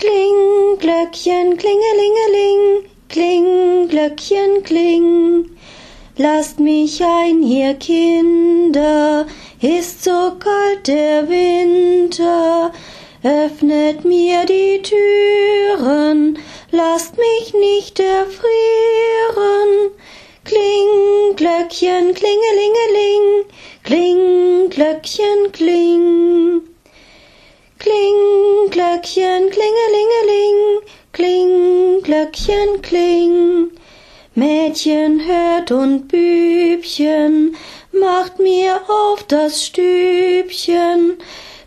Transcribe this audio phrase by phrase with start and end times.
[0.00, 5.50] Glöckchen, klingelingeling, kling, Glöckchen, kling.
[6.16, 9.26] Lasst mich ein, ihr Kinder,
[9.60, 12.72] ist so kalt der Winter.
[13.24, 16.38] Öffnet mir die Türen,
[16.70, 19.90] lasst mich nicht erfrieren.
[20.44, 23.46] Kling, Glöckchen, klingelingeling,
[23.82, 26.67] kling, Glöckchen, kling.
[27.78, 30.80] Kling, Glöckchen, klingelingeling,
[31.12, 33.70] kling, Glöckchen, kling.
[34.34, 37.56] Mädchen hört und Bübchen,
[37.92, 41.18] macht mir auf das Stübchen,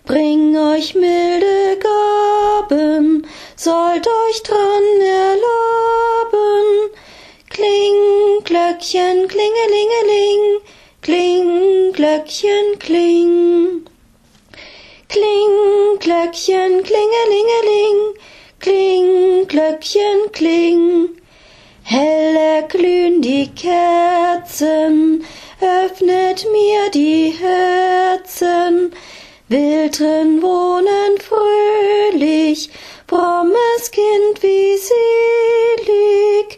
[0.06, 6.92] bring euch milde Gaben, sollt euch dran erlaben.
[7.50, 10.62] Kling, Glöckchen, klingelingeling,
[11.02, 13.86] kling, Glöckchen, kling.
[15.12, 18.16] Kling, Glöckchen, klingelingeling,
[18.62, 21.10] kling, Glöckchen, kling.
[21.84, 25.26] Hell erglühen die Kerzen,
[25.60, 28.94] öffnet mir die Herzen,
[29.50, 32.70] will drin wohnen fröhlich,
[33.06, 36.58] frommes Kind wie selig.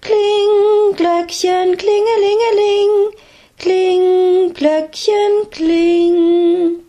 [0.00, 3.14] Kling, Glöckchen, klingelingeling,
[3.56, 6.83] kling, Glöckchen, kling.